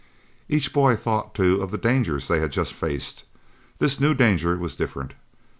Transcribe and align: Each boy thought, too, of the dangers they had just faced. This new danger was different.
Each 0.49 0.73
boy 0.73 0.95
thought, 0.95 1.35
too, 1.35 1.61
of 1.61 1.69
the 1.69 1.77
dangers 1.77 2.27
they 2.27 2.39
had 2.39 2.51
just 2.51 2.73
faced. 2.73 3.23
This 3.77 3.99
new 3.99 4.15
danger 4.15 4.57
was 4.57 4.75
different. 4.75 5.13